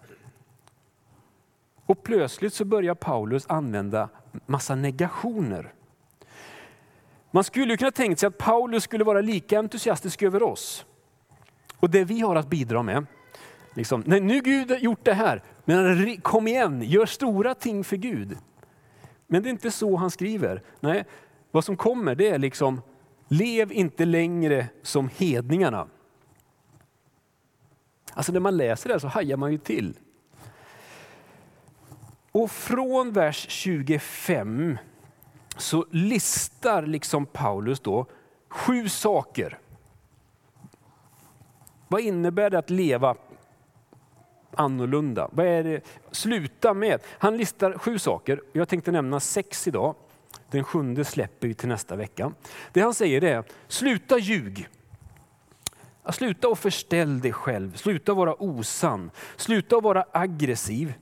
Och 1.89 2.03
plötsligt 2.03 2.55
så 2.55 2.65
börjar 2.65 2.95
Paulus 2.95 3.47
använda 3.49 4.09
massa 4.47 4.75
negationer. 4.75 5.73
Man 7.31 7.45
skulle 7.45 7.77
kunna 7.77 7.91
tänka 7.91 8.17
sig 8.17 8.27
att 8.27 8.39
Paulus 8.39 8.85
skulle 8.85 9.05
vara 9.05 9.21
lika 9.21 9.59
entusiastisk 9.59 10.23
över 10.23 10.43
oss 10.43 10.87
och 11.77 11.91
det 11.91 12.05
vi 12.05 12.21
har 12.21 12.37
att 12.37 12.49
bidra 12.49 12.83
med. 12.83 13.07
Liksom, 13.75 14.03
nej, 14.07 14.21
nu 14.21 14.41
Gud 14.41 14.71
har 14.71 14.79
gjort 14.79 15.05
det 15.05 15.15
här, 15.15 15.43
men 15.65 16.17
kom 16.21 16.49
igen, 16.49 16.83
gör 16.83 17.07
stora 17.07 17.55
ting 17.55 17.85
för 17.85 17.97
Gud. 17.97 18.39
Men 19.27 19.43
det 19.43 19.49
är 19.49 19.51
inte 19.51 19.71
så 19.71 19.97
han 19.97 20.11
skriver. 20.11 20.63
Nej, 20.81 21.05
vad 21.51 21.65
som 21.65 21.77
kommer 21.77 22.15
det 22.15 22.29
är 22.29 22.39
liksom, 22.39 22.81
lev 23.29 23.73
inte 23.73 24.05
längre 24.05 24.67
som 24.83 25.11
hedningarna. 25.17 25.89
Alltså 28.13 28.33
när 28.33 28.41
man 28.41 28.57
läser 28.57 28.89
det 28.89 29.01
så 29.01 29.09
hajar 29.09 29.37
man 29.37 29.53
ju 29.53 29.59
till. 29.59 29.95
Och 32.39 32.51
från 32.51 33.13
vers 33.13 33.47
25 33.49 34.79
så 35.57 35.87
listar 35.91 36.83
liksom 36.83 37.27
Paulus 37.27 37.81
då 37.81 38.07
sju 38.49 38.89
saker. 38.89 39.59
Vad 41.89 42.01
innebär 42.01 42.51
det 42.51 42.59
att 42.59 42.71
leva 42.71 43.15
annorlunda? 44.55 45.29
Vad 45.33 45.47
är 45.47 45.65
det? 45.65 45.81
Sluta 46.11 46.75
med. 46.75 47.01
Han 47.19 47.37
listar 47.37 47.79
sju 47.79 47.99
saker. 47.99 48.43
Jag 48.53 48.69
tänkte 48.69 48.93
nämna 48.93 49.21
sex 49.21 49.69
idag. 49.69 49.95
Den 50.51 50.65
sjunde 50.65 51.05
släpper 51.05 51.49
vi 51.49 51.55
till 51.55 51.69
nästa 51.69 51.97
vecka. 51.97 52.33
Det 52.73 52.81
han 52.81 52.95
säger 52.95 53.25
är, 53.25 53.45
sluta 53.69 54.19
ljug. 54.19 54.69
Sluta 56.13 56.49
och 56.49 56.59
förställ 56.59 57.21
dig 57.21 57.33
själv, 57.33 57.77
sluta 57.77 58.15
vara 58.15 58.35
osann, 58.43 59.11
sluta 59.37 59.81
vara 59.81 60.05
aggressiv. 60.13 60.95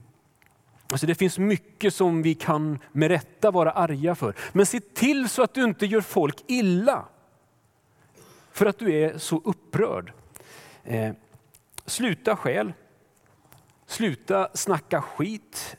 Alltså 0.88 1.07
det 1.07 1.14
finns 1.14 1.38
mycket 1.38 1.95
som 1.95 2.23
vi 2.23 2.35
kan 2.35 2.78
med 2.93 3.09
rätta 3.09 3.50
vara 3.50 3.71
arga 3.71 4.14
för. 4.14 4.35
Men 4.52 4.66
se 4.66 4.81
till 4.81 5.28
så 5.28 5.43
att 5.43 5.55
du 5.55 5.64
inte 5.64 5.87
gör 5.87 6.00
folk 6.00 6.45
illa. 6.47 7.05
För 8.52 8.66
att 8.66 8.78
du 8.78 8.95
är 8.95 9.19
så 9.19 9.40
upprörd. 9.45 10.12
Eh, 10.85 11.12
sluta 11.87 12.37
skäl. 12.37 12.73
Sluta 13.87 14.49
snacka 14.55 15.02
skit. 15.02 15.76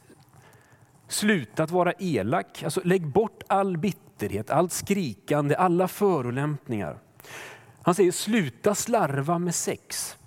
Sluta 1.08 1.64
att 1.64 1.72
vara 1.72 1.94
elak. 2.00 2.64
Alltså 2.64 2.82
lägg 2.84 3.08
bort 3.08 3.44
all 3.48 3.78
bitterhet, 3.78 4.50
allt 4.50 4.74
skrikande, 4.74 5.56
alla 5.56 5.88
förolämpningar. 5.88 7.00
Han 7.82 7.96
säger 7.96 8.12
sluta 8.12 8.76
slarva 8.76 9.40
med 9.40 9.56
sex. 9.56 10.18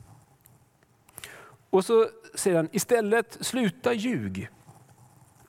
Och 1.71 1.85
så 1.85 2.09
säger 2.35 2.57
han 2.57 2.69
istället 2.73 3.39
sluta 3.41 3.93
ljug. 3.93 4.49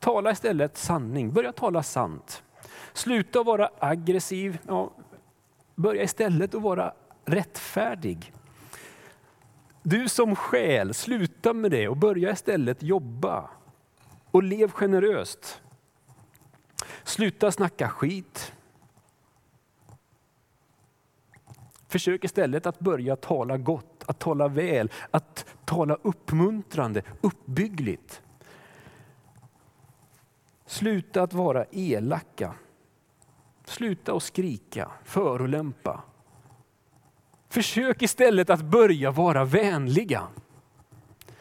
Tala 0.02 0.32
istället 0.32 0.78
sanning, 0.78 1.34
börja 1.34 1.52
tala 1.52 1.84
sant. 1.84 2.44
Sluta 2.94 3.44
vara 3.44 3.70
aggressiv, 3.80 4.58
ja, 4.68 4.92
börja 5.76 6.04
istället 6.04 6.56
att 6.56 6.62
vara 6.62 6.94
rättfärdig. 7.26 8.34
Du 9.84 10.10
som 10.10 10.36
själ, 10.36 10.94
sluta 10.94 11.54
med 11.54 11.72
det 11.72 11.88
och 11.88 11.98
börja 11.98 12.32
istället 12.32 12.84
jobba. 12.84 13.50
Och 14.32 14.44
lev 14.44 14.72
generöst. 14.72 15.62
Sluta 17.04 17.52
snacka 17.52 17.90
skit. 17.90 18.54
Försök 21.88 22.24
istället 22.24 22.66
att 22.66 22.80
börja 22.80 23.16
tala 23.16 23.58
gott, 23.58 24.04
att 24.08 24.20
tala 24.20 24.48
väl, 24.48 24.92
att 25.12 25.46
tala 25.66 25.98
uppmuntrande, 26.02 27.04
uppbyggligt. 27.22 28.22
Sluta 30.72 31.24
att 31.24 31.34
vara 31.34 31.66
elaka. 31.72 32.54
Sluta 33.66 34.14
att 34.14 34.24
skrika, 34.24 34.92
förolämpa. 35.04 36.04
Försök 37.50 38.02
istället 38.02 38.50
att 38.50 38.62
börja 38.62 39.12
vara 39.12 39.46
vänliga. 39.46 40.28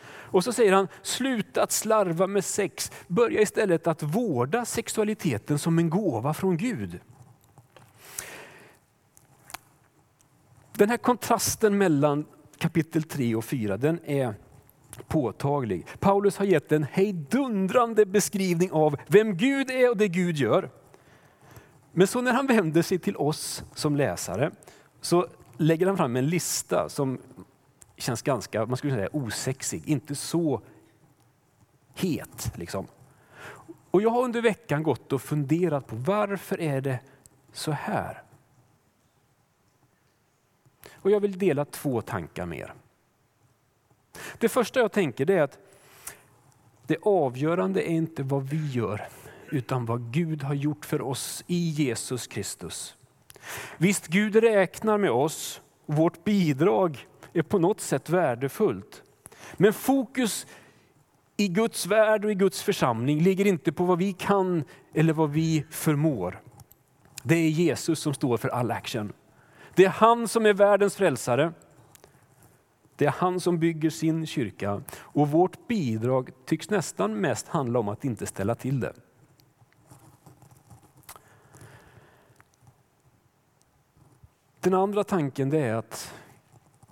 Och 0.07 0.45
så 0.45 0.53
säger 0.53 0.73
han, 0.73 0.89
sluta 1.03 1.63
att 1.63 1.73
slarva 1.73 2.27
med 2.27 2.45
sex. 2.45 2.93
Börja 3.07 3.41
istället 3.41 3.87
att 3.87 4.03
vårda 4.03 4.65
sexualiteten 4.65 5.59
som 5.59 5.79
en 5.79 5.91
gåva 5.91 6.35
från 6.35 6.57
Gud. 6.57 7.01
Den 10.73 10.91
här 10.91 10.97
kontrasten 10.97 11.79
mellan 11.79 12.27
kapitel 12.59 13.03
3 13.03 13.35
och 13.35 13.45
4, 13.45 13.77
den 13.77 14.01
är 14.05 14.35
påtaglig. 15.09 15.87
Paulus 15.99 16.37
har 16.37 16.45
gett 16.45 16.73
en 16.73 16.85
hejdundrande 16.85 18.07
beskrivning 18.07 18.73
av 18.73 18.97
vem 19.07 19.37
Gud 19.37 19.71
är 19.71 19.91
och 19.91 19.97
det 19.97 20.09
Gud 20.09 20.37
gör. 20.37 20.71
Men 21.93 22.07
så 22.07 22.21
när 22.21 22.33
han 22.33 22.47
vänder 22.47 22.83
sig 22.83 22.99
till 22.99 23.17
oss 23.17 23.65
som 23.75 23.97
läsare 23.97 24.51
så 25.01 25.27
lägger 25.57 25.87
han 25.87 25.97
fram 25.97 26.17
en 26.17 26.27
lista 26.27 26.89
som 26.89 27.19
känns 27.97 28.23
ganska 28.23 28.67
man 28.67 28.77
skulle 28.77 28.95
säga, 28.95 29.09
osexig, 29.13 29.89
inte 29.89 30.15
så 30.15 30.61
het. 31.95 32.53
Liksom. 32.55 32.87
Och 33.91 34.03
jag 34.03 34.11
har 34.11 34.25
under 34.25 34.43
veckan 34.43 34.83
gått 34.83 35.13
och 35.13 35.23
funderat 35.23 35.87
på 35.87 35.97
varför 35.97 36.61
är 36.61 36.81
det 36.81 36.99
så 37.53 37.73
här? 37.73 38.23
Och 40.95 41.11
jag 41.11 41.21
vill 41.21 41.39
dela 41.39 41.65
två 41.65 42.01
tankar 42.01 42.47
med 42.47 42.59
er. 42.59 42.75
Det 44.39 44.49
första 44.49 44.81
jag 44.81 44.93
tänker 44.93 45.31
är 45.31 45.43
att 45.43 45.59
det 46.87 46.97
avgörande 47.03 47.91
är 47.91 47.95
inte 47.95 48.23
vad 48.23 48.49
vi 48.49 48.71
gör, 48.71 49.09
utan 49.51 49.87
vad 49.87 50.13
Gud 50.13 50.43
har 50.43 50.55
gjort 50.55 50.85
för 50.85 51.03
oss 51.03 51.45
i 51.47 51.69
Jesus 51.69 52.27
Kristus. 52.27 52.97
Visst, 53.77 54.07
Gud 54.07 54.37
räknar 54.37 54.99
med 54.99 55.11
oss 55.11 55.61
vårt 55.87 56.25
bidrag 56.25 57.07
är 57.33 57.43
på 57.43 57.59
något 57.59 57.81
sätt 57.81 58.11
värdefullt. 58.11 59.03
Men 59.57 59.73
fokus 59.73 60.47
i 61.37 61.49
Guds 61.49 61.87
värld 61.87 62.25
och 62.25 62.31
i 62.31 62.35
Guds 62.35 62.63
församling 62.63 63.23
ligger 63.23 63.47
inte 63.47 63.73
på 63.73 63.85
vad 63.85 63.99
vi 63.99 64.13
kan 64.13 64.65
eller 64.95 65.13
vad 65.13 65.31
vi 65.31 65.65
förmår. 65.71 66.41
Det 67.23 67.35
är 67.35 67.49
Jesus 67.49 68.01
som 68.01 68.15
står 68.15 68.37
för 68.37 68.49
all 68.49 68.71
action. 68.71 69.13
Det 69.75 69.85
är 69.85 69.89
han 69.89 70.29
som 70.29 70.47
är 70.47 70.53
världens 70.53 70.97
frälsare. 70.97 71.53
Det 73.01 73.07
är 73.07 73.11
han 73.11 73.41
som 73.41 73.59
bygger 73.59 73.91
sin 73.91 74.27
kyrka 74.27 74.83
och 74.99 75.29
vårt 75.29 75.69
bidrag 75.69 76.31
tycks 76.45 76.71
nästan 76.71 77.15
mest 77.15 77.49
handla 77.49 77.79
om 77.79 77.89
att 77.89 78.05
inte 78.05 78.27
ställa 78.27 78.55
till 78.55 78.81
det. 78.81 78.93
Den 84.61 84.75
andra 84.75 85.05
tanken 85.05 85.53
är 85.53 85.75
att 85.75 86.15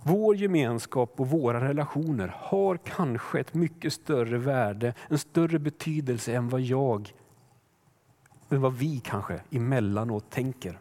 vår 0.02 0.36
gemenskap 0.36 1.20
och 1.20 1.28
våra 1.28 1.68
relationer 1.68 2.34
har 2.36 2.76
kanske 2.76 3.40
ett 3.40 3.54
mycket 3.54 3.92
större 3.92 4.38
värde, 4.38 4.94
en 5.08 5.18
större 5.18 5.58
betydelse 5.58 6.32
än 6.32 6.48
vad 6.48 6.60
jag, 6.60 7.12
än 8.50 8.60
vad 8.60 8.74
vi 8.74 9.00
kanske 9.00 9.40
emellanåt 9.50 10.30
tänker. 10.30 10.78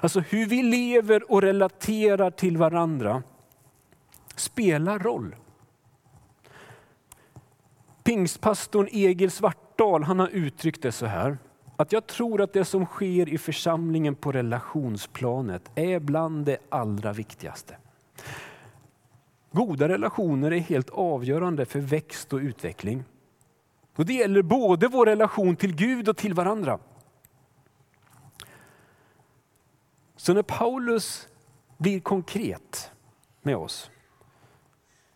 Alltså 0.00 0.20
hur 0.20 0.46
vi 0.46 0.62
lever 0.62 1.32
och 1.32 1.42
relaterar 1.42 2.30
till 2.30 2.56
varandra 2.56 3.22
spelar 4.36 4.98
roll. 4.98 5.36
Pingstpastorn 8.02 8.88
Egil 8.92 9.30
Svartdal 9.30 10.02
han 10.02 10.18
har 10.18 10.28
uttryckt 10.28 10.82
det 10.82 10.92
så 10.92 11.06
här. 11.06 11.38
Att 11.76 11.92
jag 11.92 12.06
tror 12.06 12.40
att 12.40 12.52
det 12.52 12.64
som 12.64 12.86
sker 12.86 13.28
i 13.28 13.38
församlingen 13.38 14.14
på 14.14 14.32
relationsplanet 14.32 15.70
är 15.74 16.00
bland 16.00 16.46
det 16.46 16.58
allra 16.68 17.12
viktigaste. 17.12 17.76
Goda 19.52 19.88
relationer 19.88 20.50
är 20.50 20.58
helt 20.58 20.90
avgörande 20.90 21.66
för 21.66 21.80
växt 21.80 22.32
och 22.32 22.38
utveckling. 22.38 23.04
Och 23.96 24.06
Det 24.06 24.14
gäller 24.14 24.42
både 24.42 24.88
vår 24.88 25.06
relation 25.06 25.56
till 25.56 25.74
Gud 25.76 26.08
och 26.08 26.16
till 26.16 26.34
varandra. 26.34 26.78
Så 30.16 30.34
när 30.34 30.42
Paulus 30.42 31.28
blir 31.76 32.00
konkret 32.00 32.90
med 33.42 33.56
oss 33.56 33.90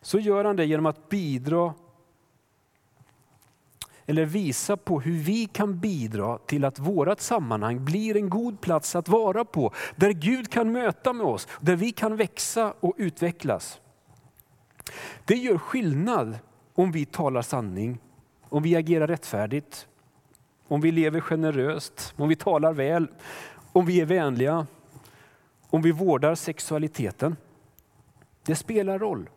så 0.01 0.19
gör 0.19 0.45
han 0.45 0.55
det 0.55 0.65
genom 0.65 0.85
att 0.85 1.09
bidra 1.09 1.73
eller 4.09 4.25
visa 4.25 4.77
på 4.77 5.01
hur 5.01 5.17
vi 5.17 5.45
kan 5.45 5.79
bidra 5.79 6.37
till 6.37 6.65
att 6.65 6.79
vårt 6.79 7.19
sammanhang 7.19 7.85
blir 7.85 8.17
en 8.17 8.29
god 8.29 8.61
plats 8.61 8.95
att 8.95 9.07
vara 9.07 9.45
på. 9.45 9.73
Där 9.95 10.11
Gud 10.11 10.49
kan 10.49 10.71
möta 10.71 11.13
med 11.13 11.25
oss, 11.25 11.47
där 11.61 11.75
vi 11.75 11.91
kan 11.91 12.15
växa 12.15 12.73
och 12.79 12.93
utvecklas. 12.97 13.79
Det 15.25 15.35
gör 15.35 15.57
skillnad 15.57 16.39
om 16.75 16.91
vi 16.91 17.05
talar 17.05 17.41
sanning, 17.41 17.99
om 18.43 18.63
vi 18.63 18.75
agerar 18.75 19.07
rättfärdigt, 19.07 19.87
om 20.67 20.81
vi 20.81 20.91
lever 20.91 21.21
generöst, 21.21 22.13
om 22.17 22.29
vi 22.29 22.35
talar 22.35 22.73
väl, 22.73 23.07
om 23.71 23.85
vi 23.85 24.01
är 24.01 24.05
vänliga, 24.05 24.67
om 25.69 25.81
vi 25.81 25.91
vårdar 25.91 26.35
sexualiteten. 26.35 27.35
Det 28.45 28.55
spelar 28.55 28.99
roll. 28.99 29.29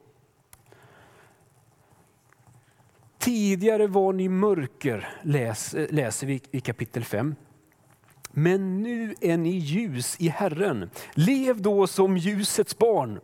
Tidigare 3.22 3.86
var 3.86 4.12
ni 4.12 4.28
mörker, 4.28 5.08
läs, 5.22 5.74
läser 5.90 6.26
vi 6.26 6.40
i 6.50 6.60
kapitel 6.60 7.04
5. 7.04 7.34
Men 8.30 8.82
nu 8.82 9.14
är 9.20 9.36
ni 9.36 9.50
ljus 9.50 10.16
i 10.20 10.28
Herren. 10.28 10.90
Lev 11.14 11.62
då 11.62 11.86
som 11.86 12.16
ljusets 12.16 12.78
barn. 12.78 13.20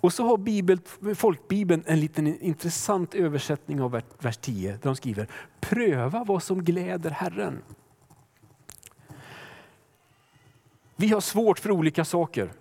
Och 0.00 0.12
så 0.12 0.24
har 0.24 0.36
Bibel, 0.36 0.78
folkbibeln 1.14 1.82
en 1.86 2.00
liten 2.00 2.26
intressant 2.26 3.14
översättning 3.14 3.80
av 3.80 4.02
vers 4.18 4.36
10. 4.36 4.70
Där 4.70 4.78
de 4.82 4.96
skriver, 4.96 5.28
pröva 5.60 6.24
vad 6.24 6.42
som 6.42 6.64
gläder 6.64 7.10
Herren. 7.10 7.62
Vi 10.96 11.08
har 11.08 11.20
svårt 11.20 11.58
för 11.58 11.70
olika 11.70 12.04
saker. 12.04 12.52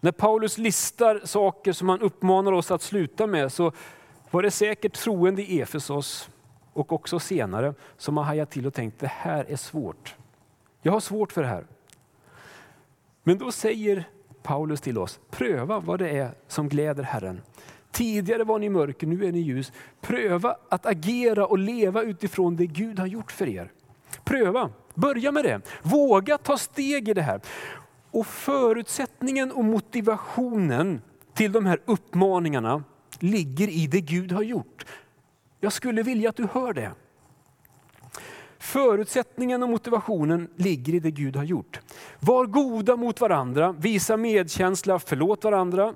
När 0.00 0.12
Paulus 0.12 0.58
listar 0.58 1.20
saker 1.24 1.72
som 1.72 1.88
han 1.88 2.00
uppmanar 2.00 2.52
oss 2.52 2.70
att 2.70 2.82
sluta 2.82 3.26
med 3.26 3.52
så 3.52 3.72
var 4.30 4.42
det 4.42 4.50
säkert 4.50 4.92
troende 4.92 5.42
i 5.42 5.60
Efesos 5.60 6.30
och 6.72 6.92
också 6.92 7.18
senare 7.18 7.74
som 7.96 8.16
har 8.16 8.24
hajat 8.24 8.50
till 8.50 8.66
och 8.66 8.74
tänkt 8.74 9.00
det 9.00 9.06
här 9.06 9.44
är 9.48 9.56
svårt. 9.56 10.16
Jag 10.82 10.92
har 10.92 11.00
svårt 11.00 11.32
för 11.32 11.42
det 11.42 11.48
här. 11.48 11.66
Men 13.22 13.38
då 13.38 13.52
säger 13.52 14.04
Paulus 14.42 14.80
till 14.80 14.98
oss, 14.98 15.20
pröva 15.30 15.80
vad 15.80 15.98
det 15.98 16.08
är 16.08 16.30
som 16.48 16.68
gläder 16.68 17.02
Herren. 17.02 17.40
Tidigare 17.90 18.44
var 18.44 18.58
ni 18.58 18.68
mörker, 18.68 19.06
nu 19.06 19.24
är 19.24 19.32
ni 19.32 19.38
ljus. 19.38 19.72
Pröva 20.00 20.56
att 20.68 20.86
agera 20.86 21.46
och 21.46 21.58
leva 21.58 22.02
utifrån 22.02 22.56
det 22.56 22.66
Gud 22.66 22.98
har 22.98 23.06
gjort 23.06 23.32
för 23.32 23.48
er. 23.48 23.72
Pröva, 24.24 24.70
börja 24.94 25.32
med 25.32 25.44
det. 25.44 25.60
Våga 25.82 26.38
ta 26.38 26.58
steg 26.58 27.08
i 27.08 27.14
det 27.14 27.22
här. 27.22 27.40
Och 28.10 28.26
förutsättningen 28.26 29.52
och 29.52 29.64
motivationen 29.64 31.00
till 31.34 31.52
de 31.52 31.66
här 31.66 31.80
uppmaningarna 31.84 32.84
ligger 33.18 33.68
i 33.68 33.86
det 33.86 34.00
Gud 34.00 34.32
har 34.32 34.42
gjort. 34.42 34.86
Jag 35.60 35.72
skulle 35.72 36.02
vilja 36.02 36.28
att 36.28 36.36
du 36.36 36.46
hör 36.52 36.72
det. 36.72 36.92
Förutsättningen 38.58 39.62
och 39.62 39.68
motivationen 39.68 40.48
ligger 40.56 40.94
i 40.94 41.00
det 41.00 41.10
Gud 41.10 41.36
har 41.36 41.44
gjort. 41.44 41.80
Var 42.20 42.46
goda 42.46 42.96
mot 42.96 43.20
varandra, 43.20 43.72
visa 43.72 44.16
medkänsla, 44.16 44.98
förlåt 44.98 45.44
varandra. 45.44 45.94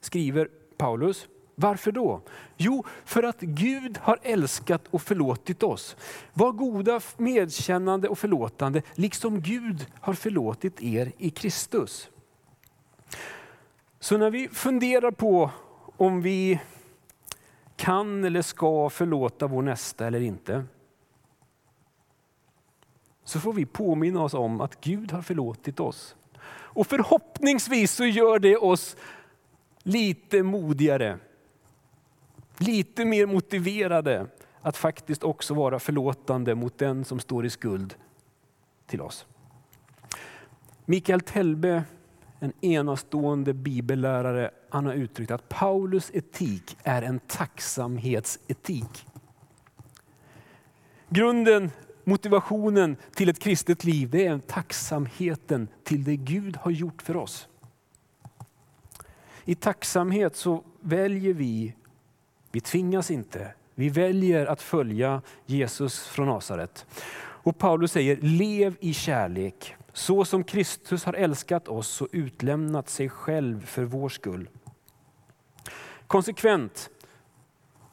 Skriver 0.00 0.48
Paulus. 0.76 1.26
Varför 1.54 1.92
då? 1.92 2.20
Jo, 2.56 2.84
för 3.04 3.22
att 3.22 3.40
Gud 3.40 3.98
har 3.98 4.18
älskat 4.22 4.82
och 4.90 5.02
förlåtit 5.02 5.62
oss. 5.62 5.96
Var 6.34 6.52
goda, 6.52 7.00
medkännande 7.16 8.08
och 8.08 8.18
förlåtande, 8.18 8.82
liksom 8.94 9.40
Gud 9.40 9.86
har 10.00 10.14
förlåtit 10.14 10.82
er 10.82 11.12
i 11.18 11.30
Kristus. 11.30 12.10
Så 14.00 14.18
när 14.18 14.30
vi 14.30 14.48
funderar 14.48 15.10
på 15.10 15.50
om 15.98 16.22
vi 16.22 16.60
kan 17.76 18.24
eller 18.24 18.42
ska 18.42 18.90
förlåta 18.90 19.46
vår 19.46 19.62
nästa 19.62 20.06
eller 20.06 20.20
inte, 20.20 20.64
så 23.24 23.40
får 23.40 23.52
vi 23.52 23.66
påminna 23.66 24.22
oss 24.22 24.34
om 24.34 24.60
att 24.60 24.80
Gud 24.80 25.12
har 25.12 25.22
förlåtit 25.22 25.80
oss. 25.80 26.16
Och 26.50 26.86
förhoppningsvis 26.86 27.92
så 27.92 28.04
gör 28.04 28.38
det 28.38 28.56
oss 28.56 28.96
lite 29.82 30.42
modigare, 30.42 31.18
lite 32.58 33.04
mer 33.04 33.26
motiverade 33.26 34.26
att 34.60 34.76
faktiskt 34.76 35.24
också 35.24 35.54
vara 35.54 35.78
förlåtande 35.78 36.54
mot 36.54 36.78
den 36.78 37.04
som 37.04 37.20
står 37.20 37.46
i 37.46 37.50
skuld 37.50 37.94
till 38.86 39.00
oss. 39.00 39.26
Mikael 40.84 41.20
Telbe 41.20 41.84
en 42.40 42.52
enastående 42.60 43.52
bibellärare, 43.52 44.50
han 44.70 44.86
har 44.86 44.92
uttryckt 44.92 45.30
att 45.30 45.48
Paulus 45.48 46.10
etik 46.14 46.76
är 46.82 47.02
en 47.02 47.20
tacksamhetsetik. 47.20 49.06
Grunden, 51.08 51.70
motivationen 52.04 52.96
till 53.14 53.28
ett 53.28 53.38
kristet 53.38 53.84
liv, 53.84 54.10
det 54.10 54.26
är 54.26 54.38
tacksamheten 54.38 55.68
till 55.84 56.04
det 56.04 56.16
Gud 56.16 56.56
har 56.56 56.70
gjort 56.70 57.02
för 57.02 57.16
oss. 57.16 57.48
I 59.44 59.54
tacksamhet 59.54 60.36
så 60.36 60.64
väljer 60.80 61.34
vi, 61.34 61.74
vi 62.52 62.60
tvingas 62.60 63.10
inte, 63.10 63.52
vi 63.74 63.88
väljer 63.88 64.46
att 64.46 64.62
följa 64.62 65.22
Jesus 65.46 66.06
från 66.06 66.26
Nasaret. 66.26 66.86
Och 67.20 67.58
Paulus 67.58 67.92
säger, 67.92 68.16
lev 68.16 68.76
i 68.80 68.94
kärlek 68.94 69.74
så 69.92 70.24
som 70.24 70.44
Kristus 70.44 71.04
har 71.04 71.12
älskat 71.12 71.68
oss 71.68 72.00
och 72.00 72.08
utlämnat 72.12 72.88
sig 72.88 73.08
själv 73.08 73.66
för 73.66 73.84
vår 73.84 74.08
skull. 74.08 74.48
Konsekvent 76.08 76.90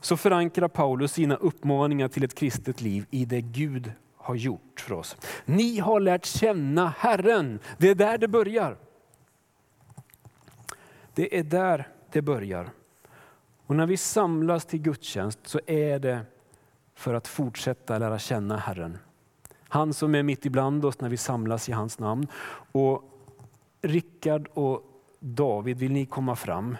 så 0.02 0.18
förankrar 0.18 0.68
Paulus 0.68 1.12
sina 1.12 1.36
uppmaningar 1.36 2.08
till 2.08 2.24
ett 2.24 2.36
kristet 2.36 2.82
liv 2.82 3.06
i 3.10 3.26
det 3.26 3.42
Gud 3.42 3.92
har 4.18 4.36
gjort 4.36 4.80
för 4.80 4.94
oss. 4.94 5.18
Ni 5.46 5.80
har 5.80 6.00
lärt 6.00 6.26
känna 6.26 6.94
Herren. 6.98 7.60
Det 7.78 7.90
är 7.90 7.96
där 7.96 8.18
det 8.18 8.28
börjar. 8.28 8.78
Det 11.14 11.40
är 11.40 11.44
där 11.44 11.88
det 12.12 12.22
börjar. 12.22 12.70
Och 13.66 13.76
när 13.76 13.86
vi 13.86 13.98
samlas 13.98 14.66
till 14.66 14.82
gudstjänst 14.82 15.40
så 15.44 15.60
är 15.66 16.00
det 16.00 16.22
för 16.96 17.14
att 17.14 17.28
fortsätta 17.28 17.98
lära 17.98 18.20
känna 18.20 18.58
Herren. 18.58 18.98
Han 19.68 19.94
som 19.94 20.16
är 20.16 20.24
mitt 20.24 20.46
ibland 20.46 20.86
oss 20.86 21.00
när 21.00 21.10
vi 21.10 21.18
samlas 21.18 21.70
i 21.70 21.72
hans 21.72 22.00
namn. 22.00 22.28
Och 22.72 23.04
Rickard 23.82 24.48
och 24.54 24.84
David, 25.20 25.78
vill 25.78 25.92
ni 25.92 26.06
komma 26.06 26.36
fram? 26.36 26.78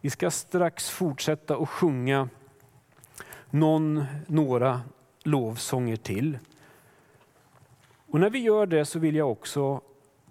Vi 0.00 0.10
ska 0.10 0.30
strax 0.30 0.90
fortsätta 0.90 1.56
att 1.56 1.68
sjunga 1.68 2.28
någon, 3.50 4.04
några 4.26 4.80
lovsånger 5.22 5.96
till. 5.96 6.38
Och 8.06 8.20
när 8.20 8.30
vi 8.30 8.38
gör 8.38 8.66
det 8.66 8.84
så 8.84 8.98
vill 8.98 9.16
jag 9.16 9.30
också 9.30 9.80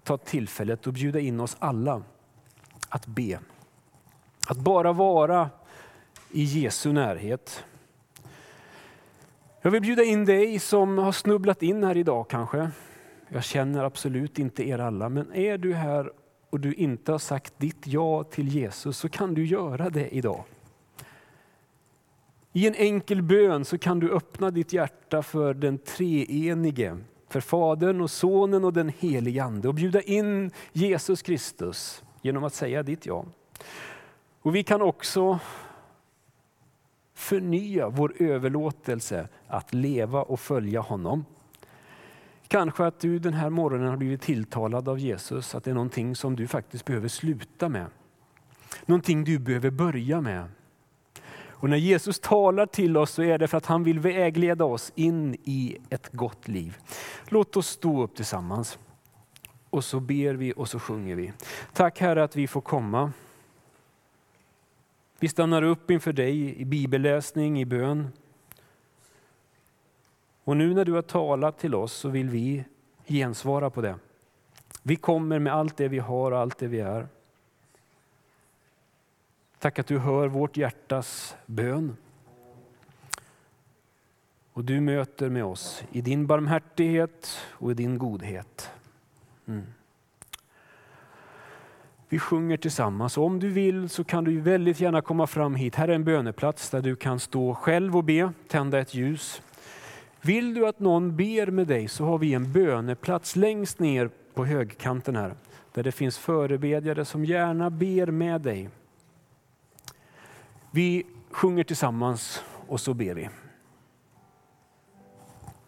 ta 0.02 0.16
tillfället 0.16 0.86
och 0.86 0.92
bjuda 0.92 1.20
in 1.20 1.40
oss 1.40 1.56
alla 1.58 2.02
att 2.88 3.06
be. 3.06 3.38
Att 4.46 4.58
bara 4.58 4.92
vara 4.92 5.50
i 6.30 6.42
Jesu 6.42 6.92
närhet. 6.92 7.64
Jag 9.62 9.70
vill 9.70 9.80
bjuda 9.80 10.04
in 10.04 10.24
dig 10.24 10.58
som 10.58 10.98
har 10.98 11.12
snubblat 11.12 11.62
in 11.62 11.84
här 11.84 11.96
idag 11.96 12.28
kanske. 12.28 12.70
Jag 13.28 13.44
känner 13.44 13.84
absolut 13.84 14.38
inte 14.38 14.68
er 14.68 14.78
alla, 14.78 15.08
men 15.08 15.32
är 15.32 15.58
du 15.58 15.74
här 15.74 16.12
och 16.56 16.60
du 16.60 16.74
inte 16.74 17.12
har 17.12 17.18
sagt 17.18 17.54
ditt 17.58 17.86
ja 17.86 18.24
till 18.24 18.48
Jesus 18.48 18.98
så 18.98 19.08
kan 19.08 19.34
du 19.34 19.46
göra 19.46 19.90
det 19.90 20.16
idag. 20.16 20.44
I 22.52 22.66
en 22.66 22.74
enkel 22.74 23.22
bön 23.22 23.64
så 23.64 23.78
kan 23.78 24.00
du 24.00 24.10
öppna 24.10 24.50
ditt 24.50 24.72
hjärta 24.72 25.22
för 25.22 25.54
den 25.54 25.78
treenige, 25.78 26.98
för 27.28 27.40
Fadern 27.40 28.00
och 28.00 28.10
Sonen 28.10 28.64
och 28.64 28.72
den 28.72 28.92
helige 28.98 29.44
Ande 29.44 29.68
och 29.68 29.74
bjuda 29.74 30.00
in 30.00 30.50
Jesus 30.72 31.22
Kristus 31.22 32.04
genom 32.22 32.44
att 32.44 32.54
säga 32.54 32.82
ditt 32.82 33.06
ja. 33.06 33.24
Och 34.42 34.54
vi 34.54 34.62
kan 34.62 34.82
också 34.82 35.38
förnya 37.14 37.88
vår 37.88 38.14
överlåtelse 38.18 39.28
att 39.48 39.74
leva 39.74 40.22
och 40.22 40.40
följa 40.40 40.80
honom. 40.80 41.24
Kanske 42.48 42.84
att 42.84 43.00
du 43.00 43.18
den 43.18 43.34
här 43.34 43.50
morgonen 43.50 43.88
har 43.88 43.96
blivit 43.96 44.22
tilltalad 44.22 44.88
av 44.88 44.98
Jesus, 44.98 45.54
att 45.54 45.64
det 45.64 45.70
är 45.70 45.74
någonting 45.74 46.16
som 46.16 46.36
du 46.36 46.46
faktiskt 46.46 46.84
behöver 46.84 47.08
sluta 47.08 47.68
med. 47.68 47.86
någonting 48.86 49.24
du 49.24 49.38
behöver 49.38 49.70
börja 49.70 50.20
med. 50.20 50.48
Och 51.58 51.70
när 51.70 51.76
Jesus 51.76 52.20
talar 52.20 52.66
till 52.66 52.96
oss 52.96 53.10
så 53.10 53.22
är 53.22 53.38
det 53.38 53.48
för 53.48 53.58
att 53.58 53.66
han 53.66 53.84
vill 53.84 53.98
vägleda 53.98 54.64
oss 54.64 54.92
in 54.94 55.36
i 55.44 55.78
ett 55.90 56.12
gott 56.12 56.48
liv. 56.48 56.76
Låt 57.28 57.56
oss 57.56 57.68
stå 57.68 58.02
upp 58.02 58.16
tillsammans. 58.16 58.78
Och 59.70 59.84
så 59.84 60.00
ber 60.00 60.34
vi 60.34 60.52
och 60.56 60.68
så 60.68 60.78
sjunger 60.78 61.16
vi. 61.16 61.32
Tack 61.72 62.00
Herre 62.00 62.24
att 62.24 62.36
vi 62.36 62.46
får 62.46 62.60
komma. 62.60 63.12
Vi 65.18 65.28
stannar 65.28 65.62
upp 65.62 65.90
inför 65.90 66.12
dig 66.12 66.60
i 66.60 66.64
bibelläsning, 66.64 67.60
i 67.60 67.64
bön. 67.64 68.08
Och 70.46 70.56
nu 70.56 70.74
när 70.74 70.84
du 70.84 70.92
har 70.92 71.02
talat 71.02 71.58
till 71.58 71.74
oss 71.74 71.92
så 71.92 72.08
vill 72.08 72.28
vi 72.28 72.64
gensvara 73.06 73.70
på 73.70 73.80
det. 73.80 73.94
Vi 74.82 74.96
kommer 74.96 75.38
med 75.38 75.54
allt 75.54 75.76
det 75.76 75.88
vi 75.88 75.98
har 75.98 76.32
och 76.32 76.38
allt 76.38 76.58
det 76.58 76.66
vi 76.66 76.80
är. 76.80 77.08
Tack 79.58 79.78
att 79.78 79.86
du 79.86 79.98
hör 79.98 80.28
vårt 80.28 80.56
hjärtas 80.56 81.36
bön. 81.46 81.96
Och 84.52 84.64
du 84.64 84.80
möter 84.80 85.28
med 85.30 85.44
oss 85.44 85.84
i 85.92 86.00
din 86.00 86.26
barmhärtighet 86.26 87.38
och 87.50 87.70
i 87.70 87.74
din 87.74 87.98
godhet. 87.98 88.70
Mm. 89.46 89.66
Vi 92.08 92.18
sjunger 92.18 92.56
tillsammans. 92.56 93.16
Om 93.16 93.40
du 93.40 93.50
vill 93.50 93.88
så 93.88 94.04
kan 94.04 94.24
du 94.24 94.40
väldigt 94.40 94.80
gärna 94.80 95.00
komma 95.00 95.26
fram 95.26 95.54
hit. 95.54 95.74
Här 95.74 95.88
är 95.88 95.92
en 95.92 96.04
böneplats 96.04 96.70
där 96.70 96.82
du 96.82 96.96
kan 96.96 97.20
stå 97.20 97.54
själv 97.54 97.96
och 97.96 98.04
be, 98.04 98.32
tända 98.48 98.78
ett 98.78 98.94
ljus. 98.94 99.42
Vill 100.26 100.54
du 100.54 100.68
att 100.68 100.80
någon 100.80 101.16
ber 101.16 101.46
med 101.46 101.66
dig 101.66 101.88
så 101.88 102.04
har 102.04 102.18
vi 102.18 102.34
en 102.34 102.52
böneplats 102.52 103.36
längst 103.36 103.78
ner 103.78 104.10
på 104.34 104.44
högkanten 104.44 105.16
här. 105.16 105.34
Där 105.72 105.82
det 105.82 105.92
finns 105.92 106.18
förebedjare 106.18 107.04
som 107.04 107.24
gärna 107.24 107.70
ber 107.70 108.06
med 108.06 108.40
dig. 108.40 108.68
Vi 110.70 111.06
sjunger 111.30 111.64
tillsammans 111.64 112.44
och 112.66 112.80
så 112.80 112.94
ber 112.94 113.14
vi. 113.14 113.28